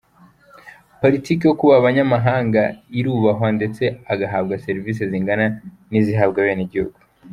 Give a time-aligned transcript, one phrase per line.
[1.01, 2.61] Politiki yo kubaha abanyamahanga
[2.99, 5.45] irubahwa ndetse agahabwa serivisi zingana
[5.89, 6.97] n’izihabwa abenegihugu.